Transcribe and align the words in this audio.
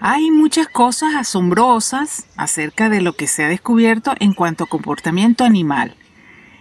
Hay 0.00 0.30
muchas 0.30 0.68
cosas 0.68 1.16
asombrosas 1.16 2.26
acerca 2.36 2.88
de 2.88 3.00
lo 3.00 3.14
que 3.14 3.26
se 3.26 3.44
ha 3.44 3.48
descubierto 3.48 4.14
en 4.20 4.32
cuanto 4.32 4.64
a 4.64 4.68
comportamiento 4.68 5.44
animal. 5.44 5.96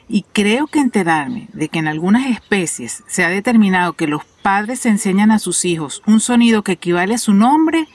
Y 0.09 0.23
creo 0.33 0.65
que 0.65 0.79
enterarme 0.79 1.47
de 1.53 1.69
que 1.69 1.77
en 1.77 1.87
algunas 1.87 2.25
especies 2.27 3.03
se 3.07 3.23
ha 3.23 3.29
determinado 3.29 3.93
que 3.93 4.07
los 4.07 4.25
padres 4.25 4.87
enseñan 4.87 5.29
a 5.29 5.37
sus 5.37 5.65
hijos 5.65 6.01
un 6.07 6.19
sonido 6.19 6.63
que 6.63 6.71
equivale 6.73 7.13
a 7.13 7.19
su 7.19 7.33
nombre 7.33 7.87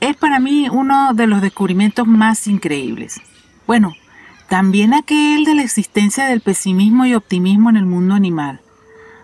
es 0.00 0.16
para 0.16 0.40
mí 0.40 0.68
uno 0.70 1.12
de 1.12 1.26
los 1.26 1.42
descubrimientos 1.42 2.06
más 2.06 2.46
increíbles. 2.46 3.20
Bueno, 3.66 3.92
también 4.48 4.94
aquel 4.94 5.44
de 5.44 5.56
la 5.56 5.62
existencia 5.62 6.24
del 6.24 6.40
pesimismo 6.40 7.04
y 7.04 7.14
optimismo 7.14 7.68
en 7.68 7.76
el 7.76 7.84
mundo 7.84 8.14
animal. 8.14 8.62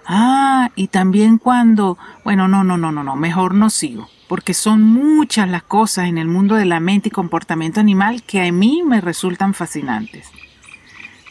Ah, 0.05 0.71
y 0.77 0.89
también 0.89 1.39
cuando... 1.39 1.97
Bueno, 2.25 2.47
no, 2.47 2.63
no, 2.63 2.77
no, 2.77 2.93
no, 2.93 3.17
mejor 3.17 3.55
no 3.55 3.71
sigo 3.71 4.09
porque 4.29 4.55
son 4.55 4.83
muchas 4.83 5.49
las 5.49 5.63
cosas 5.63 6.09
en 6.09 6.19
el 6.19 6.29
mundo 6.29 6.55
de 6.57 6.65
la 6.65 6.81
mente 6.81 7.09
y 7.09 7.13
comportamiento 7.13 7.81
animal 7.81 8.23
que 8.23 8.47
a 8.47 8.53
mí 8.53 8.83
me 8.85 9.01
resultan 9.01 9.55
fascinantes. 9.55 10.31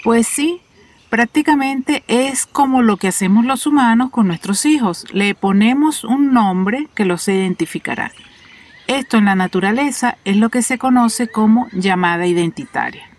Pues 0.04 0.28
sí, 0.28 0.62
prácticamente 1.10 2.04
es 2.08 2.46
como 2.46 2.82
lo 2.82 2.98
que 2.98 3.08
hacemos 3.08 3.46
los 3.46 3.66
humanos 3.66 4.12
con 4.12 4.28
nuestros 4.28 4.66
hijos. 4.66 5.06
Le 5.14 5.36
ponemos 5.36 6.04
un 6.04 6.34
nombre 6.34 6.88
que 6.94 7.06
los 7.06 7.28
identificará. 7.28 8.12
Esto 8.88 9.18
en 9.18 9.26
la 9.26 9.36
naturaleza 9.36 10.18
es 10.26 10.38
lo 10.38 10.50
que 10.50 10.62
se 10.62 10.78
conoce 10.78 11.28
como 11.28 11.68
llamada 11.72 12.28
identitaria. 12.28 13.10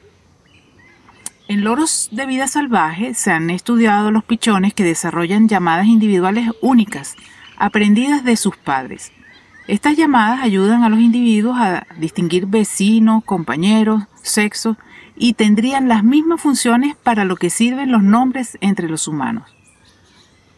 En 1.49 1.65
loros 1.65 2.09
de 2.13 2.27
vida 2.27 2.49
salvaje 2.49 3.15
se 3.15 3.31
han 3.31 3.51
estudiado 3.51 4.11
los 4.11 4.25
pichones 4.25 4.75
que 4.75 4.85
desarrollan 4.85 5.49
llamadas 5.49 5.87
individuales 5.87 6.51
únicas, 6.61 7.15
aprendidas 7.57 8.25
de 8.25 8.37
sus 8.37 8.57
padres. 8.57 9.13
Estas 9.69 9.97
llamadas 9.97 10.41
ayudan 10.43 10.85
a 10.85 10.89
los 10.89 11.01
individuos 11.01 11.59
a 11.59 11.87
distinguir 11.99 12.47
vecinos, 12.47 13.25
compañeros, 13.25 14.05
sexos 14.23 14.77
y 15.17 15.33
tendrían 15.33 15.89
las 15.89 16.05
mismas 16.05 16.41
funciones 16.41 16.95
para 16.95 17.25
lo 17.25 17.35
que 17.35 17.51
sirven 17.51 17.91
los 17.91 18.05
nombres 18.05 18.59
entre 18.61 18.89
los 18.89 19.09
humanos. 19.09 19.51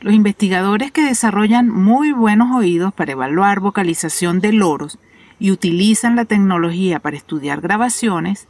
Los 0.01 0.13
investigadores 0.13 0.93
que 0.93 1.03
desarrollan 1.03 1.71
muy 1.71 2.13
buenos 2.13 2.55
oídos 2.55 2.93
para 2.93 3.13
evaluar 3.13 3.61
vocalización 3.61 4.41
de 4.41 4.53
loros 4.53 4.99
y 5.41 5.53
utilizan 5.53 6.15
la 6.15 6.27
tecnología 6.27 7.01
para 7.01 7.17
estudiar 7.17 7.63
grabaciones, 7.63 8.47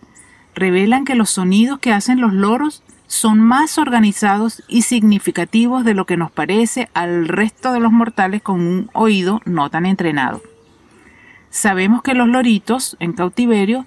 revelan 0.57 1.05
que 1.05 1.15
los 1.15 1.31
sonidos 1.31 1.79
que 1.79 1.93
hacen 1.93 2.21
los 2.21 2.33
loros 2.33 2.83
son 3.09 3.41
más 3.41 3.79
organizados 3.79 4.63
y 4.69 4.83
significativos 4.83 5.83
de 5.85 5.95
lo 5.95 6.05
que 6.05 6.19
nos 6.19 6.31
parece 6.31 6.91
al 6.93 7.27
resto 7.27 7.73
de 7.73 7.81
los 7.81 7.91
mortales 7.91 8.43
con 8.43 8.61
un 8.61 8.91
oído 8.93 9.41
no 9.47 9.71
tan 9.71 9.87
entrenado. 9.87 10.43
Sabemos 11.49 12.03
que 12.03 12.13
los 12.13 12.29
loritos 12.29 12.99
en 13.01 13.15
cautiverio 13.15 13.87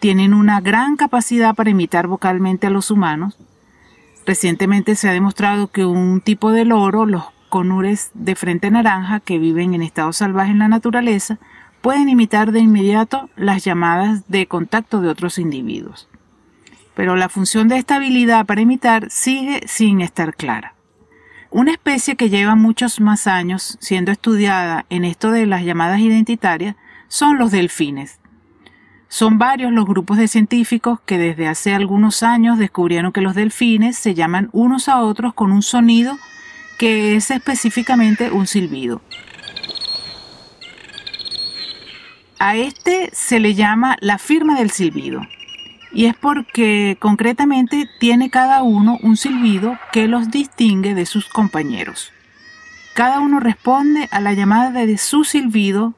tienen 0.00 0.32
una 0.32 0.62
gran 0.62 0.96
capacidad 0.96 1.54
para 1.54 1.70
imitar 1.70 2.06
vocalmente 2.06 2.66
a 2.66 2.70
los 2.70 2.90
humanos. 2.90 3.38
Recientemente 4.24 4.96
se 4.96 5.10
ha 5.10 5.12
demostrado 5.12 5.68
que 5.68 5.84
un 5.84 6.22
tipo 6.22 6.50
de 6.50 6.64
loro, 6.64 7.04
los 7.04 7.24
conures 7.50 8.10
de 8.14 8.34
frente 8.34 8.70
naranja 8.70 9.20
que 9.20 9.38
viven 9.38 9.74
en 9.74 9.82
estado 9.82 10.14
salvaje 10.14 10.52
en 10.52 10.58
la 10.58 10.68
naturaleza, 10.68 11.38
pueden 11.82 12.08
imitar 12.08 12.50
de 12.50 12.60
inmediato 12.60 13.28
las 13.36 13.62
llamadas 13.62 14.26
de 14.28 14.46
contacto 14.46 15.02
de 15.02 15.10
otros 15.10 15.38
individuos 15.38 16.08
pero 16.94 17.16
la 17.16 17.28
función 17.28 17.68
de 17.68 17.78
esta 17.78 17.96
habilidad 17.96 18.46
para 18.46 18.60
imitar 18.60 19.10
sigue 19.10 19.62
sin 19.66 20.00
estar 20.00 20.34
clara. 20.34 20.74
Una 21.50 21.72
especie 21.72 22.16
que 22.16 22.30
lleva 22.30 22.56
muchos 22.56 23.00
más 23.00 23.26
años 23.26 23.78
siendo 23.80 24.10
estudiada 24.10 24.86
en 24.90 25.04
esto 25.04 25.30
de 25.30 25.46
las 25.46 25.62
llamadas 25.64 26.00
identitarias 26.00 26.76
son 27.08 27.38
los 27.38 27.52
delfines. 27.52 28.18
Son 29.08 29.38
varios 29.38 29.70
los 29.70 29.86
grupos 29.86 30.18
de 30.18 30.26
científicos 30.26 30.98
que 31.06 31.18
desde 31.18 31.46
hace 31.46 31.72
algunos 31.72 32.24
años 32.24 32.58
descubrieron 32.58 33.12
que 33.12 33.20
los 33.20 33.36
delfines 33.36 33.96
se 33.96 34.14
llaman 34.14 34.48
unos 34.52 34.88
a 34.88 35.00
otros 35.00 35.34
con 35.34 35.52
un 35.52 35.62
sonido 35.62 36.18
que 36.78 37.14
es 37.14 37.30
específicamente 37.30 38.32
un 38.32 38.48
silbido. 38.48 39.00
A 42.40 42.56
este 42.56 43.10
se 43.12 43.38
le 43.38 43.54
llama 43.54 43.96
la 44.00 44.18
firma 44.18 44.58
del 44.58 44.72
silbido 44.72 45.20
y 45.94 46.06
es 46.06 46.16
porque 46.16 46.96
concretamente 46.98 47.88
tiene 48.00 48.28
cada 48.28 48.64
uno 48.64 48.98
un 49.02 49.16
silbido 49.16 49.78
que 49.92 50.08
los 50.08 50.30
distingue 50.30 50.94
de 50.94 51.06
sus 51.06 51.28
compañeros. 51.28 52.12
Cada 52.94 53.20
uno 53.20 53.38
responde 53.40 54.08
a 54.10 54.20
la 54.20 54.34
llamada 54.34 54.84
de 54.86 54.98
su 54.98 55.24
silbido, 55.24 55.94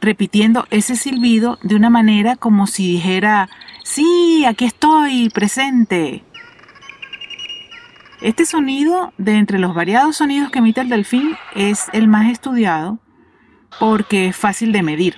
repitiendo 0.00 0.66
ese 0.70 0.96
silbido 0.96 1.58
de 1.62 1.76
una 1.76 1.88
manera 1.90 2.36
como 2.36 2.66
si 2.66 2.92
dijera, 2.92 3.48
sí, 3.84 4.44
aquí 4.46 4.66
estoy, 4.66 5.30
presente. 5.30 6.22
Este 8.20 8.44
sonido, 8.44 9.12
de 9.16 9.36
entre 9.36 9.58
los 9.58 9.74
variados 9.74 10.16
sonidos 10.16 10.50
que 10.50 10.58
emite 10.58 10.82
el 10.82 10.88
delfín, 10.90 11.36
es 11.54 11.86
el 11.92 12.06
más 12.06 12.30
estudiado 12.30 12.98
porque 13.78 14.26
es 14.26 14.36
fácil 14.36 14.72
de 14.72 14.82
medir. 14.82 15.16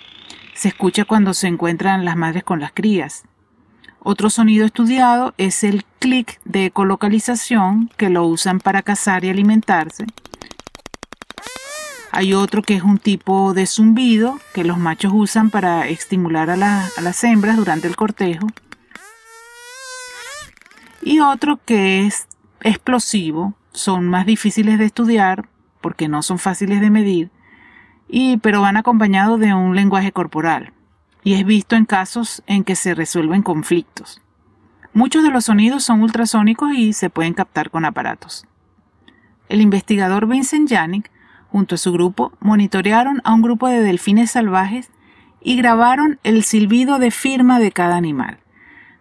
Se 0.55 0.69
escucha 0.69 1.05
cuando 1.05 1.35
se 1.35 1.49
encuentran 1.49 2.05
las 2.05 2.17
madres 2.17 2.45
con 2.45 2.61
las 2.61 2.73
crías. 2.73 3.25
Otro 4.03 4.31
sonido 4.31 4.65
estudiado 4.65 5.35
es 5.37 5.63
el 5.63 5.85
clic 5.99 6.41
de 6.47 6.67
ecolocalización 6.67 7.91
que 7.99 8.09
lo 8.09 8.25
usan 8.25 8.59
para 8.59 8.81
cazar 8.81 9.25
y 9.25 9.29
alimentarse. 9.29 10.07
Hay 12.11 12.33
otro 12.33 12.63
que 12.63 12.75
es 12.75 12.83
un 12.83 12.99
tipo 12.99 13.53
de 13.53 13.67
zumbido 13.67 14.41
que 14.55 14.65
los 14.65 14.79
machos 14.79 15.13
usan 15.15 15.51
para 15.51 15.87
estimular 15.87 16.49
a, 16.49 16.87
a 16.87 17.01
las 17.03 17.23
hembras 17.25 17.59
durante 17.59 17.89
el 17.89 17.97
cortejo. 17.97 18.47
Y 21.03 21.21
otro 21.21 21.61
que 21.65 22.07
es 22.07 22.27
explosivo, 22.63 23.55
son 23.73 24.09
más 24.09 24.25
difíciles 24.25 24.79
de 24.79 24.87
estudiar 24.87 25.47
porque 25.83 26.09
no 26.09 26.23
son 26.23 26.39
fáciles 26.39 26.81
de 26.81 26.91
medir, 26.91 27.31
y, 28.09 28.39
pero 28.39 28.63
van 28.63 28.77
acompañados 28.77 29.39
de 29.41 29.55
un 29.55 29.77
lenguaje 29.77 30.11
corporal 30.11 30.73
y 31.23 31.35
es 31.35 31.45
visto 31.45 31.77
en 31.77 31.85
casos 31.85 32.43
en 32.47 32.65
que 32.65 32.77
se 32.77 32.95
resuelven 32.95 33.43
conflictos. 33.43 34.21
Muchos 34.93 35.23
de 35.23 35.31
los 35.31 35.45
sonidos 35.45 35.85
son 35.85 36.03
ultrasónicos 36.03 36.73
y 36.75 36.93
se 36.93 37.11
pueden 37.11 37.35
captar 37.35 37.71
con 37.71 37.85
aparatos. 37.85 38.47
El 39.49 39.61
investigador 39.61 40.27
Vincent 40.27 40.69
Janik, 40.69 41.11
junto 41.51 41.75
a 41.75 41.79
su 41.79 41.93
grupo, 41.93 42.33
monitorearon 42.41 43.21
a 43.25 43.35
un 43.35 43.43
grupo 43.43 43.69
de 43.69 43.83
delfines 43.83 44.33
salvajes 44.33 44.91
y 45.41 45.57
grabaron 45.57 46.19
el 46.23 46.45
silbido 46.45 46.99
de 46.99 47.11
firma 47.11 47.59
de 47.59 47.73
cada 47.73 47.97
animal, 47.97 48.39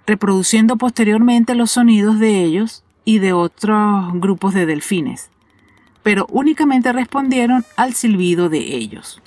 reproduciendo 0.06 0.78
posteriormente 0.78 1.56
los 1.56 1.72
sonidos 1.72 2.19
de 2.19 2.44
ellos 2.44 2.84
y 3.06 3.19
de 3.19 3.34
otros 3.34 4.13
grupos 4.13 4.53
de 4.53 4.66
delfines, 4.66 5.30
pero 6.03 6.28
únicamente 6.30 6.94
respondieron 6.94 7.66
al 7.75 7.94
silbido 7.94 8.50
de 8.50 8.75
ellos. 8.75 9.22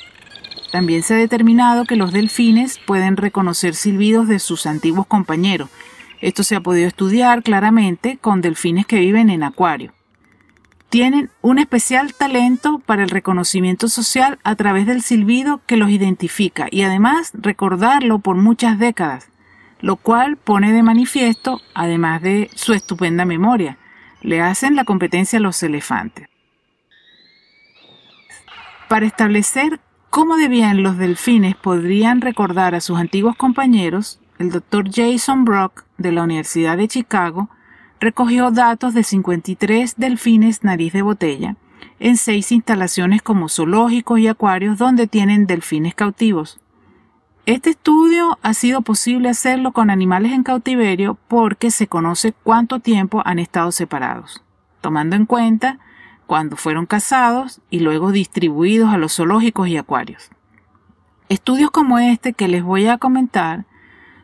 También 0.72 1.03
se 1.03 1.15
ha 1.15 1.19
determinado 1.19 1.84
que 1.84 1.97
los 1.97 2.12
delfines 2.12 2.78
pueden 2.78 3.19
reconocer 3.19 3.75
silbidos 3.75 4.27
de 4.27 4.38
sus 4.38 4.65
antiguos 4.65 5.06
compañeros. 5.06 5.69
Esto 6.22 6.42
se 6.45 6.57
ha 6.57 6.60
podido 6.60 6.89
estudiar 6.89 7.42
claramente 7.42 8.16
con 8.16 8.41
delfines 8.41 8.86
que 8.86 8.98
viven 8.98 9.28
en 9.28 9.42
acuario. 9.42 9.92
Tienen 10.89 11.30
un 11.42 11.59
especial 11.59 12.15
talento 12.15 12.78
para 12.86 13.03
el 13.03 13.10
reconocimiento 13.10 13.89
social 13.89 14.39
a 14.45 14.57
través 14.57 14.86
del 14.86 15.03
silbido 15.03 15.60
que 15.66 15.77
los 15.77 15.91
identifica 15.91 16.69
y 16.71 16.83
además 16.83 17.33
recordarlo 17.34 18.21
por 18.21 18.36
muchas 18.36 18.78
décadas, 18.78 19.28
lo 19.83 19.97
cual 19.97 20.39
pone 20.39 20.72
de 20.72 20.83
manifiesto, 20.83 21.60
además 21.75 22.22
de 22.22 22.51
su 22.54 22.72
estupenda 22.72 23.27
memoria, 23.27 23.77
le 24.22 24.41
hacen 24.41 24.75
la 24.75 24.84
competencia 24.84 25.39
a 25.39 25.42
los 25.42 25.63
elefantes. 25.63 26.28
Para 28.89 29.04
establecer 29.04 29.80
¿Cómo 30.12 30.36
debían 30.36 30.82
los 30.82 30.98
delfines 30.98 31.56
podrían 31.56 32.20
recordar 32.20 32.74
a 32.74 32.82
sus 32.82 32.98
antiguos 32.98 33.34
compañeros? 33.34 34.20
El 34.38 34.50
doctor 34.50 34.91
Jason 34.92 35.47
Brock 35.47 35.84
de 35.97 36.12
la 36.12 36.22
Universidad 36.22 36.76
de 36.76 36.86
Chicago 36.86 37.48
recogió 37.98 38.50
datos 38.50 38.92
de 38.92 39.04
53 39.04 39.94
delfines 39.97 40.64
nariz 40.64 40.92
de 40.92 41.00
botella 41.00 41.56
en 41.98 42.18
seis 42.18 42.53
instalaciones 42.53 43.22
como 43.22 43.48
zoológicos 43.48 44.18
y 44.18 44.28
acuarios 44.28 44.76
donde 44.76 45.06
tienen 45.06 45.47
delfines 45.47 45.94
cautivos. 45.94 46.60
Este 47.47 47.70
estudio 47.70 48.38
ha 48.42 48.53
sido 48.53 48.82
posible 48.82 49.30
hacerlo 49.30 49.72
con 49.72 49.88
animales 49.88 50.32
en 50.32 50.42
cautiverio 50.42 51.16
porque 51.26 51.70
se 51.70 51.86
conoce 51.86 52.34
cuánto 52.42 52.80
tiempo 52.80 53.22
han 53.24 53.38
estado 53.38 53.72
separados, 53.72 54.42
tomando 54.82 55.16
en 55.16 55.24
cuenta 55.24 55.78
cuando 56.32 56.56
fueron 56.56 56.86
cazados 56.86 57.60
y 57.68 57.80
luego 57.80 58.10
distribuidos 58.10 58.88
a 58.88 58.96
los 58.96 59.16
zoológicos 59.16 59.68
y 59.68 59.76
acuarios. 59.76 60.30
Estudios 61.28 61.70
como 61.70 61.98
este 61.98 62.32
que 62.32 62.48
les 62.48 62.62
voy 62.62 62.86
a 62.86 62.96
comentar 62.96 63.66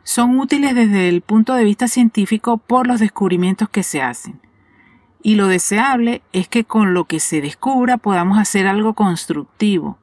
son 0.05 0.41
útiles 0.41 0.75
desde 0.75 1.11
el 1.11 1.21
punto 1.21 1.53
de 1.53 1.65
vista 1.65 1.87
científico 1.87 2.57
por 2.57 2.87
los 2.87 2.99
descubrimientos 2.99 3.69
que 3.69 3.83
se 3.83 4.01
hacen. 4.01 4.41
Y 5.23 5.35
lo 5.35 5.49
deseable 5.49 6.23
es 6.33 6.49
que 6.49 6.65
con 6.65 6.95
lo 6.95 7.05
que 7.05 7.21
se 7.21 7.43
descubra 7.43 7.99
podamos 7.99 8.39
hacer 8.39 8.67
algo 8.67 8.95
constructivo. 8.95 9.99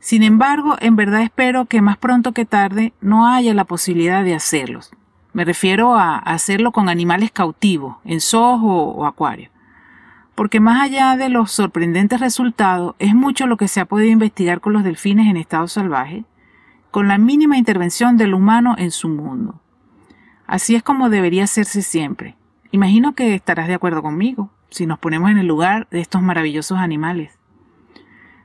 Sin 0.00 0.22
embargo, 0.22 0.76
en 0.80 0.96
verdad 0.96 1.22
espero 1.22 1.64
que 1.64 1.80
más 1.80 1.96
pronto 1.96 2.32
que 2.32 2.44
tarde 2.44 2.92
no 3.00 3.26
haya 3.26 3.54
la 3.54 3.64
posibilidad 3.64 4.22
de 4.22 4.34
hacerlos. 4.34 4.90
Me 5.32 5.46
refiero 5.46 5.94
a 5.94 6.18
hacerlo 6.18 6.72
con 6.72 6.90
animales 6.90 7.30
cautivos, 7.30 7.96
en 8.04 8.20
zoos 8.20 8.60
o, 8.62 9.06
acuarios 9.06 9.50
porque 10.38 10.60
más 10.60 10.80
allá 10.80 11.16
de 11.16 11.30
los 11.30 11.50
sorprendentes 11.50 12.20
resultados, 12.20 12.94
es 13.00 13.12
mucho 13.12 13.48
lo 13.48 13.56
que 13.56 13.66
se 13.66 13.80
ha 13.80 13.86
podido 13.86 14.12
investigar 14.12 14.60
con 14.60 14.72
los 14.72 14.84
delfines 14.84 15.26
en 15.26 15.36
estado 15.36 15.66
salvaje, 15.66 16.26
con 16.92 17.08
la 17.08 17.18
mínima 17.18 17.58
intervención 17.58 18.16
del 18.16 18.34
humano 18.34 18.76
en 18.78 18.92
su 18.92 19.08
mundo. 19.08 19.60
Así 20.46 20.76
es 20.76 20.84
como 20.84 21.10
debería 21.10 21.42
hacerse 21.42 21.82
siempre. 21.82 22.36
Imagino 22.70 23.16
que 23.16 23.34
estarás 23.34 23.66
de 23.66 23.74
acuerdo 23.74 24.00
conmigo, 24.00 24.52
si 24.70 24.86
nos 24.86 25.00
ponemos 25.00 25.28
en 25.32 25.38
el 25.38 25.48
lugar 25.48 25.88
de 25.90 25.98
estos 25.98 26.22
maravillosos 26.22 26.78
animales. 26.78 27.36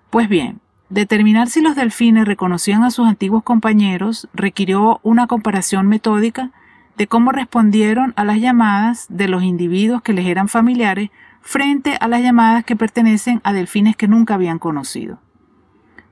Pues 0.09 0.27
bien, 0.27 0.61
determinar 0.89 1.47
si 1.47 1.61
los 1.61 1.75
delfines 1.75 2.25
reconocían 2.25 2.83
a 2.83 2.89
sus 2.89 3.07
antiguos 3.07 3.43
compañeros 3.43 4.27
requirió 4.33 4.99
una 5.03 5.27
comparación 5.27 5.85
metódica 5.89 6.49
de 6.97 7.05
cómo 7.05 7.31
respondieron 7.31 8.13
a 8.15 8.23
las 8.23 8.39
llamadas 8.39 9.05
de 9.09 9.27
los 9.27 9.43
individuos 9.43 10.01
que 10.01 10.13
les 10.13 10.25
eran 10.25 10.47
familiares 10.47 11.11
frente 11.43 11.97
a 11.99 12.07
las 12.07 12.21
llamadas 12.21 12.63
que 12.63 12.75
pertenecen 12.75 13.41
a 13.43 13.53
delfines 13.53 13.95
que 13.95 14.07
nunca 14.07 14.33
habían 14.33 14.57
conocido. 14.57 15.19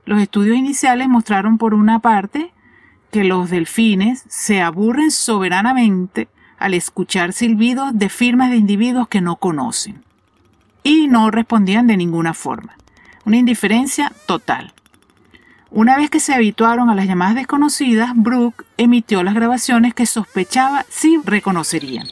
Los 0.04 0.20
estudios 0.20 0.56
iniciales 0.56 1.08
mostraron 1.08 1.58
por 1.58 1.74
una 1.74 1.98
parte 1.98 2.52
que 3.10 3.24
los 3.24 3.50
delfines 3.50 4.24
se 4.28 4.60
aburren 4.60 5.10
soberanamente 5.10 6.28
al 6.58 6.74
escuchar 6.74 7.32
silbidos 7.32 7.98
de 7.98 8.08
firmas 8.08 8.50
de 8.50 8.56
individuos 8.56 9.08
que 9.08 9.20
no 9.20 9.36
conocen 9.36 10.04
y 10.82 11.08
no 11.08 11.30
respondían 11.30 11.86
de 11.86 11.96
ninguna 11.96 12.34
forma. 12.34 12.76
Una 13.24 13.38
indiferencia 13.38 14.12
total. 14.26 14.72
Una 15.70 15.96
vez 15.96 16.10
que 16.10 16.20
se 16.20 16.34
habituaron 16.34 16.90
a 16.90 16.94
las 16.94 17.06
llamadas 17.06 17.36
desconocidas, 17.36 18.10
Brooke 18.14 18.64
emitió 18.76 19.22
las 19.22 19.34
grabaciones 19.34 19.94
que 19.94 20.06
sospechaba 20.06 20.84
si 20.88 21.18
reconocerían. 21.24 22.06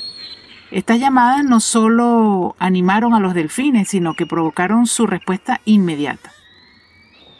Estas 0.70 1.00
llamadas 1.00 1.44
no 1.44 1.58
solo 1.58 2.54
animaron 2.60 3.12
a 3.14 3.20
los 3.20 3.34
delfines, 3.34 3.88
sino 3.88 4.14
que 4.14 4.26
provocaron 4.26 4.86
su 4.86 5.06
respuesta 5.06 5.60
inmediata. 5.64 6.30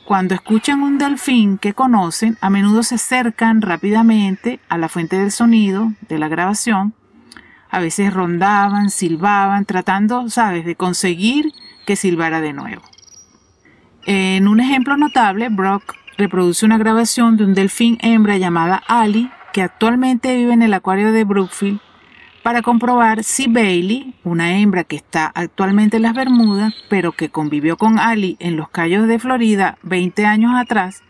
Cuando 0.05 0.35
escuchan 0.35 0.83
un 0.83 0.99
delfín 0.99 1.57
que 1.57 1.73
conocen, 1.73 2.37
a 2.41 2.51
menudo 2.51 2.83
se 2.83 2.97
acercan 2.97 3.63
rápidamente 3.63 4.59
a 4.69 4.79
la 4.79 4.89
fuente 4.89 5.17
del 5.17 5.31
sonido 5.31 5.93
de 6.09 6.19
la 6.19 6.27
grabación. 6.27 6.95
A 7.71 7.79
veces 7.79 8.13
rondaban, 8.13 8.91
silbaban, 8.91 9.65
tratando, 9.65 10.29
sabes, 10.29 10.65
de 10.65 10.75
conseguir 10.75 11.53
que 11.87 11.95
silbara 11.95 12.41
de 12.41 12.53
nuevo. 12.53 12.83
En 14.07 14.49
un 14.49 14.59
ejemplo 14.59 14.97
notable, 14.97 15.49
Brock 15.51 15.95
reproduce 16.19 16.67
una 16.67 16.79
grabación 16.79 17.37
de 17.37 17.45
un 17.45 17.55
delfín 17.55 17.97
hembra 18.01 18.39
llamada 18.39 18.83
Ali, 18.89 19.31
que 19.53 19.63
actualmente 19.63 20.35
vive 20.35 20.53
en 20.53 20.63
el 20.63 20.75
acuario 20.75 21.13
de 21.13 21.23
Brookfield 21.23 21.81
para 22.43 22.63
comprobar 22.63 23.25
si 23.25 23.47
Bailey, 23.47 24.15
una 24.25 24.59
hembra 24.59 24.85
que 24.85 24.97
está 24.97 25.31
actualmente 25.35 25.97
en 25.99 26.03
las 26.03 26.15
Bermudas, 26.15 26.75
pero 26.89 27.13
que 27.13 27.29
convivió 27.29 27.77
con 27.77 27.99
Ali 27.99 28.37
en 28.41 28.57
los 28.57 28.69
Cayos 28.69 29.07
de 29.07 29.19
Florida 29.19 29.79
20 29.83 30.25
años 30.27 30.53
atrás, 30.57 31.03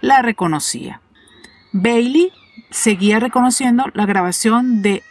la 0.00 0.22
reconocía. 0.22 1.00
Bailey 1.72 2.32
seguía 2.70 3.20
reconociendo 3.20 3.86
la 3.94 4.06
grabación 4.06 4.82
de 4.82 5.02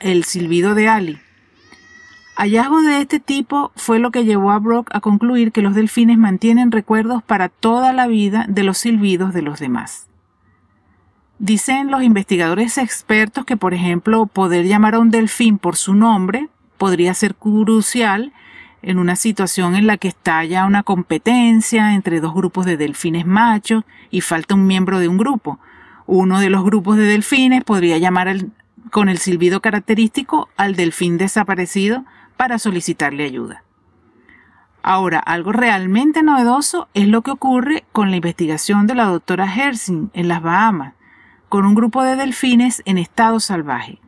El 0.00 0.24
silbido 0.24 0.74
de 0.74 0.88
Ali. 0.88 1.18
Hallazgo 2.36 2.82
de 2.82 3.00
este 3.00 3.18
tipo 3.18 3.72
fue 3.74 3.98
lo 3.98 4.10
que 4.10 4.24
llevó 4.24 4.52
a 4.52 4.58
Brock 4.58 4.88
a 4.92 5.00
concluir 5.00 5.50
que 5.52 5.62
los 5.62 5.74
delfines 5.74 6.18
mantienen 6.18 6.70
recuerdos 6.70 7.22
para 7.22 7.48
toda 7.48 7.92
la 7.92 8.06
vida 8.06 8.46
de 8.48 8.62
los 8.62 8.78
silbidos 8.78 9.34
de 9.34 9.42
los 9.42 9.58
demás. 9.58 10.07
Dicen 11.38 11.92
los 11.92 12.02
investigadores 12.02 12.78
expertos 12.78 13.44
que, 13.44 13.56
por 13.56 13.72
ejemplo, 13.72 14.26
poder 14.26 14.66
llamar 14.66 14.96
a 14.96 14.98
un 14.98 15.10
delfín 15.10 15.58
por 15.58 15.76
su 15.76 15.94
nombre 15.94 16.48
podría 16.78 17.14
ser 17.14 17.36
crucial 17.36 18.32
en 18.82 18.98
una 18.98 19.14
situación 19.14 19.76
en 19.76 19.86
la 19.86 19.98
que 19.98 20.08
estalla 20.08 20.66
una 20.66 20.82
competencia 20.82 21.94
entre 21.94 22.20
dos 22.20 22.34
grupos 22.34 22.66
de 22.66 22.76
delfines 22.76 23.24
machos 23.24 23.84
y 24.10 24.20
falta 24.20 24.56
un 24.56 24.66
miembro 24.66 24.98
de 24.98 25.06
un 25.06 25.16
grupo. 25.16 25.60
Uno 26.06 26.40
de 26.40 26.50
los 26.50 26.64
grupos 26.64 26.96
de 26.96 27.04
delfines 27.04 27.62
podría 27.62 27.98
llamar 27.98 28.46
con 28.90 29.08
el 29.08 29.18
silbido 29.18 29.60
característico 29.60 30.48
al 30.56 30.74
delfín 30.74 31.18
desaparecido 31.18 32.04
para 32.36 32.58
solicitarle 32.58 33.24
ayuda. 33.24 33.62
Ahora, 34.82 35.20
algo 35.20 35.52
realmente 35.52 36.24
novedoso 36.24 36.88
es 36.94 37.06
lo 37.06 37.22
que 37.22 37.30
ocurre 37.30 37.84
con 37.92 38.10
la 38.10 38.16
investigación 38.16 38.88
de 38.88 38.96
la 38.96 39.04
doctora 39.04 39.46
Hersing 39.46 40.10
en 40.14 40.26
las 40.26 40.42
Bahamas 40.42 40.97
con 41.48 41.64
un 41.64 41.74
grupo 41.74 42.02
de 42.02 42.16
delfines 42.16 42.82
en 42.84 42.98
estado 42.98 43.40
salvaje. 43.40 43.98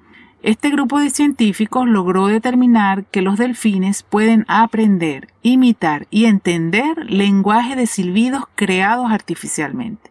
Este 0.43 0.71
grupo 0.71 0.99
de 0.99 1.11
científicos 1.11 1.87
logró 1.87 2.27
determinar 2.27 3.05
que 3.05 3.21
los 3.21 3.37
delfines 3.37 4.03
pueden 4.03 4.47
aprender, 4.49 5.29
imitar 5.43 6.07
y 6.11 6.25
entender 6.25 7.11
lenguaje 7.11 7.77
de 7.77 7.87
silbidos 7.87 8.45
creados 8.55 9.11
artificialmente. 9.11 10.11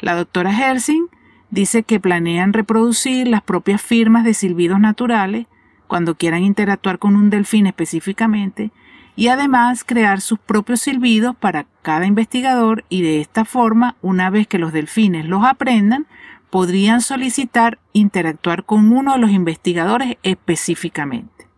La 0.00 0.14
doctora 0.14 0.50
Hersing 0.50 1.08
dice 1.50 1.82
que 1.82 2.00
planean 2.00 2.52
reproducir 2.52 3.28
las 3.28 3.42
propias 3.42 3.82
firmas 3.82 4.24
de 4.24 4.34
silbidos 4.34 4.80
naturales 4.80 5.46
cuando 5.86 6.14
quieran 6.14 6.42
interactuar 6.42 6.98
con 6.98 7.14
un 7.14 7.28
delfín 7.28 7.66
específicamente 7.66 8.70
y 9.16 9.28
además 9.28 9.84
crear 9.84 10.20
sus 10.20 10.38
propios 10.38 10.80
silbidos 10.80 11.36
para 11.36 11.66
cada 11.82 12.06
investigador 12.06 12.84
y 12.88 13.02
de 13.02 13.20
esta 13.20 13.44
forma, 13.44 13.96
una 14.02 14.30
vez 14.30 14.48
que 14.48 14.58
los 14.58 14.72
delfines 14.72 15.26
los 15.26 15.44
aprendan, 15.44 16.06
podrían 16.54 17.00
solicitar 17.00 17.80
interactuar 17.92 18.62
con 18.62 18.92
uno 18.92 19.14
de 19.14 19.18
los 19.18 19.32
investigadores 19.32 20.18
específicamente. 20.22 21.48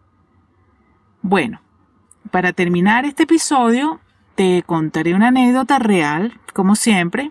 Bueno, 1.21 1.61
para 2.31 2.55
terminar 2.55 3.05
este 3.05 3.25
episodio, 3.25 4.01
te 4.37 4.63
contaré 4.65 5.13
una 5.13 5.29
anécdota 5.29 5.79
real, 5.79 6.41
como 6.55 6.77
siempre, 6.77 7.31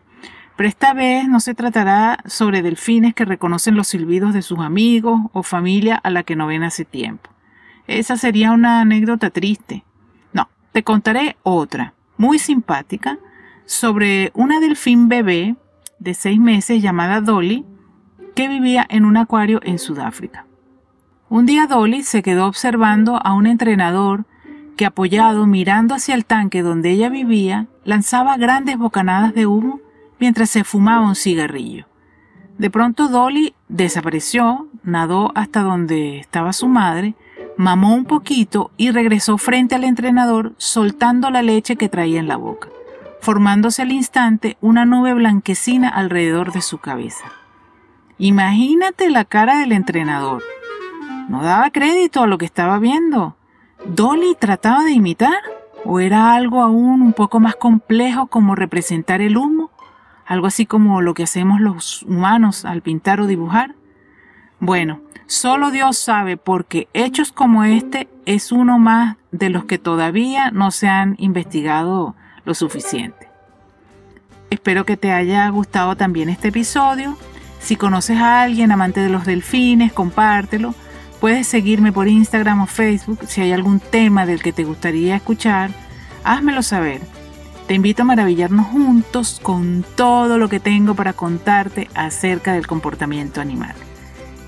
pero 0.56 0.70
esta 0.70 0.94
vez 0.94 1.28
no 1.28 1.40
se 1.40 1.56
tratará 1.56 2.20
sobre 2.28 2.62
delfines 2.62 3.16
que 3.16 3.26
reconocen 3.26 3.76
los 3.76 3.88
silbidos 3.88 4.36
de 4.36 4.44
sus 4.44 4.60
amigos 4.60 5.22
o 5.34 5.42
familia 5.42 5.96
a 5.96 6.12
la 6.12 6.22
que 6.22 6.36
no 6.36 6.46
ven 6.46 6.62
hace 6.62 6.86
tiempo. 6.86 7.32
Esa 7.88 8.16
sería 8.16 8.52
una 8.52 8.82
anécdota 8.82 9.32
triste. 9.32 9.84
No, 10.34 10.50
te 10.72 10.84
contaré 10.84 11.36
otra, 11.42 11.96
muy 12.16 12.38
simpática, 12.38 13.18
sobre 13.66 14.30
una 14.36 14.60
delfín 14.60 15.10
bebé 15.10 15.56
de 16.00 16.14
seis 16.14 16.40
meses 16.40 16.82
llamada 16.82 17.22
Dolly, 17.22 17.66
que 18.36 18.48
vivía 18.48 18.86
en 18.90 19.06
un 19.06 19.18
acuario 19.18 19.60
en 19.64 19.80
Sudáfrica. 19.80 20.46
Un 21.30 21.46
día 21.46 21.68
Dolly 21.68 22.04
se 22.04 22.22
quedó 22.22 22.48
observando 22.48 23.18
a 23.18 23.34
un 23.34 23.48
entrenador 23.48 24.26
que 24.76 24.86
apoyado 24.86 25.48
mirando 25.48 25.96
hacia 25.96 26.16
el 26.16 26.26
tanque 26.26 26.62
donde 26.62 26.92
ella 26.92 27.10
vivía, 27.10 27.68
lanzaba 27.84 28.38
grandes 28.38 28.78
bocanadas 28.78 29.34
de 29.34 29.46
humo 29.48 29.80
mientras 30.20 30.50
se 30.50 30.64
fumaba 30.64 31.08
un 31.08 31.16
cigarrillo. 31.16 31.86
De 32.58 32.70
pronto 32.70 33.08
Dolly 33.08 33.54
desapareció, 33.70 34.68
nadó 34.84 35.32
hasta 35.36 35.62
donde 35.62 36.20
estaba 36.20 36.54
su 36.54 36.68
madre, 36.68 37.16
mamó 37.58 37.96
un 37.96 38.06
poquito 38.06 38.72
y 38.78 38.92
regresó 38.92 39.38
frente 39.38 39.76
al 39.76 39.84
entrenador 39.84 40.54
soltando 40.58 41.30
la 41.30 41.42
leche 41.42 41.78
que 41.78 41.90
traía 41.90 42.20
en 42.20 42.28
la 42.28 42.38
boca 42.38 42.70
formándose 43.26 43.82
al 43.82 43.92
instante 43.92 44.56
una 44.62 44.86
nube 44.86 45.16
blanquecina 45.16 45.90
alrededor 45.90 46.52
de 46.52 46.62
su 46.62 46.78
cabeza. 46.78 47.26
Imagínate 48.20 49.10
la 49.10 49.26
cara 49.26 49.58
del 49.58 49.72
entrenador. 49.72 50.44
No 51.28 51.42
daba 51.42 51.72
crédito 51.72 52.22
a 52.22 52.28
lo 52.28 52.38
que 52.38 52.46
estaba 52.46 52.78
viendo. 52.78 53.36
¿Dolly 53.84 54.38
trataba 54.40 54.84
de 54.84 54.92
imitar? 54.92 55.40
¿O 55.84 56.00
era 56.00 56.36
algo 56.36 56.62
aún 56.62 57.02
un 57.02 57.14
poco 57.14 57.40
más 57.40 57.56
complejo 57.56 58.28
como 58.28 58.54
representar 58.54 59.22
el 59.22 59.38
humo? 59.38 59.72
Algo 60.28 60.46
así 60.46 60.68
como 60.68 61.02
lo 61.02 61.16
que 61.16 61.24
hacemos 61.24 61.60
los 61.60 62.04
humanos 62.04 62.64
al 62.64 62.84
pintar 62.84 63.22
o 63.22 63.26
dibujar. 63.26 63.74
Bueno, 64.60 65.02
solo 65.26 65.72
Dios 65.72 65.98
sabe 65.98 66.38
porque 66.38 66.90
hechos 66.94 67.32
como 67.32 67.64
este 67.64 68.08
es 68.28 68.52
uno 68.52 68.78
más 68.78 69.18
de 69.32 69.50
los 69.50 69.66
que 69.66 69.80
todavía 69.80 70.52
no 70.52 70.70
se 70.70 70.90
han 70.90 71.16
investigado 71.18 72.14
lo 72.46 72.54
suficiente. 72.54 73.28
Espero 74.50 74.86
que 74.86 74.98
te 74.98 75.12
haya 75.12 75.48
gustado 75.50 75.96
también 75.96 76.30
este 76.30 76.50
episodio. 76.50 77.18
Si 77.60 77.76
conoces 77.76 78.18
a 78.20 78.44
alguien 78.44 78.72
amante 78.72 79.00
de 79.00 79.10
los 79.10 79.26
delfines, 79.26 79.92
compártelo. 79.92 80.74
Puedes 81.20 81.48
seguirme 81.48 81.92
por 81.92 82.08
Instagram 82.08 82.62
o 82.62 82.68
Facebook. 82.68 83.20
Si 83.28 83.42
hay 83.42 83.52
algún 83.52 83.80
tema 83.80 84.26
del 84.26 84.42
que 84.42 84.54
te 84.54 84.64
gustaría 84.64 85.16
escuchar, 85.16 85.72
házmelo 86.24 86.62
saber. 86.62 87.02
Te 87.68 87.74
invito 87.74 88.04
a 88.04 88.06
maravillarnos 88.06 88.68
juntos 88.68 89.40
con 89.42 89.84
todo 89.96 90.38
lo 90.38 90.50
que 90.50 90.60
tengo 90.60 90.94
para 90.94 91.14
contarte 91.14 91.90
acerca 91.96 92.54
del 92.54 92.68
comportamiento 92.68 93.42
animal. 93.42 93.74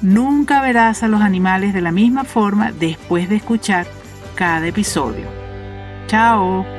Nunca 0.01 0.62
verás 0.62 1.01
a 1.01 1.08
los 1.08 1.22
animales 1.22 1.74
de 1.74 1.82
la 1.82 1.92
misma 1.92 2.24
forma 2.24 2.72
después 2.72 3.30
de 3.30 3.38
escuchar 3.38 3.88
cada 4.36 4.68
episodio. 4.68 5.25
Chao. 6.06 6.76